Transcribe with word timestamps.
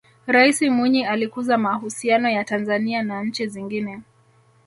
raisi 0.27 0.69
mwinyi 0.69 1.05
alikuza 1.05 1.57
mahusiano 1.57 2.29
ya 2.29 2.43
tanzania 2.43 3.03
na 3.03 3.23
nchi 3.23 3.47
zingine 3.47 4.01